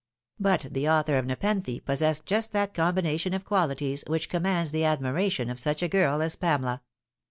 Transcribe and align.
But 0.39 0.65
the 0.71 0.89
author 0.89 1.19
of 1.19 1.27
Nepenthe 1.27 1.79
possessed 1.85 2.25
just 2.25 2.53
that 2.53 2.73
combination 2.73 3.35
of 3.35 3.45
qualities 3.45 4.03
which 4.07 4.29
commands 4.29 4.71
the 4.71 4.83
admiration 4.83 5.47
of 5.47 5.59
such 5.59 5.83
a 5.83 5.87
girl 5.87 6.23
as 6.23 6.35
Pamela. 6.35 6.81